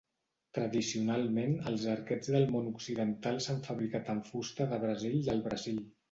[0.57, 5.79] Tradicionalment, els arquets del món occidental s'han fabricat amb fusta de brasil del Brasil.